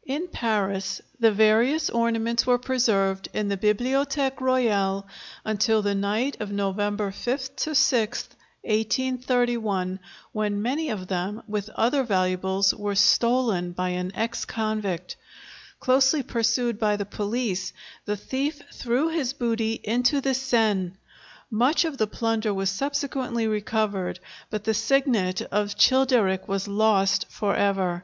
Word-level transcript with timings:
]In 0.16 0.28
Paris 0.28 1.02
the 1.20 1.30
various 1.30 1.90
ornaments 1.90 2.46
were 2.46 2.56
preserved 2.56 3.28
in 3.34 3.48
the 3.50 3.56
Bibliothèque 3.58 4.40
Royale 4.40 5.06
until 5.44 5.82
the 5.82 5.94
night 5.94 6.38
of 6.40 6.50
November 6.50 7.12
5 7.12 7.50
6, 7.58 8.28
1831, 8.62 10.00
when 10.32 10.62
many 10.62 10.88
of 10.88 11.08
them, 11.08 11.42
with 11.46 11.68
other 11.76 12.02
valuables, 12.02 12.72
were 12.72 12.94
stolen 12.94 13.72
by 13.72 13.90
an 13.90 14.10
ex 14.14 14.46
convict. 14.46 15.16
Closely 15.80 16.22
pursued 16.22 16.78
by 16.78 16.96
the 16.96 17.04
police, 17.04 17.74
the 18.06 18.16
thief 18.16 18.62
threw 18.72 19.08
his 19.10 19.34
booty 19.34 19.78
into 19.84 20.22
the 20.22 20.32
Seine; 20.32 20.92
much 21.50 21.84
of 21.84 21.98
the 21.98 22.06
plunder 22.06 22.54
was 22.54 22.70
subsequently 22.70 23.46
recovered, 23.46 24.18
but 24.48 24.64
the 24.64 24.72
signet 24.72 25.42
of 25.52 25.76
Childeric 25.76 26.48
was 26.48 26.66
lost 26.66 27.26
for 27.28 27.54
ever. 27.54 28.02